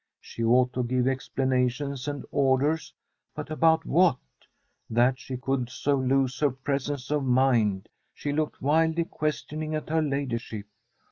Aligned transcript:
She 0.19 0.43
ought 0.43 0.73
to 0.73 0.81
give 0.83 1.07
explanations 1.07 2.07
and 2.07 2.25
orders, 2.31 2.91
but 3.35 3.51
about 3.51 3.85
what? 3.85 4.17
That 4.89 5.19
she 5.19 5.37
could 5.37 5.69
so 5.69 5.95
lose 5.95 6.39
her 6.39 6.49
presence 6.49 7.11
of 7.11 7.23
mind! 7.23 7.87
She 8.11 8.31
looked 8.33 8.63
wildly 8.63 9.05
ques 9.05 9.45
tioning 9.45 9.75
at 9.77 9.89
her 9.91 10.01
ladyship. 10.01 10.65